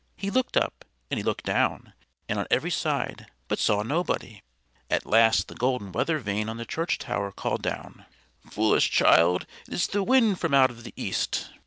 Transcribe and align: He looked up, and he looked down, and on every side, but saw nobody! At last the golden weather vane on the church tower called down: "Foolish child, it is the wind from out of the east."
He 0.17 0.31
looked 0.31 0.57
up, 0.57 0.83
and 1.11 1.19
he 1.19 1.23
looked 1.23 1.45
down, 1.45 1.93
and 2.27 2.39
on 2.39 2.47
every 2.49 2.71
side, 2.71 3.27
but 3.47 3.59
saw 3.59 3.83
nobody! 3.83 4.41
At 4.89 5.05
last 5.05 5.47
the 5.47 5.53
golden 5.53 5.91
weather 5.91 6.17
vane 6.17 6.49
on 6.49 6.57
the 6.57 6.65
church 6.65 6.97
tower 6.97 7.31
called 7.31 7.61
down: 7.61 8.07
"Foolish 8.49 8.89
child, 8.89 9.45
it 9.67 9.75
is 9.75 9.85
the 9.85 10.01
wind 10.01 10.39
from 10.39 10.55
out 10.55 10.71
of 10.71 10.83
the 10.85 10.93
east." 10.95 11.51